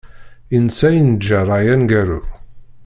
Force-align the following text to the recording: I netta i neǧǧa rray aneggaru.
I 0.55 0.57
netta 0.63 0.87
i 0.97 1.01
neǧǧa 1.05 1.39
rray 1.45 1.67
aneggaru. 1.73 2.21